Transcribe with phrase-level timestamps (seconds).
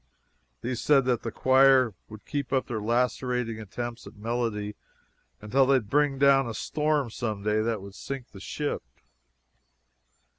[0.61, 4.73] These said that the choir would keep up their lacerating attempts at melody
[5.41, 8.81] until they would bring down a storm some day that would sink the ship.